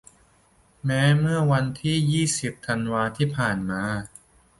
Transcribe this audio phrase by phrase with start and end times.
[0.85, 3.83] แม้เมื่อวันที่ ยี่สิบ ธันวาที่ผ่านมา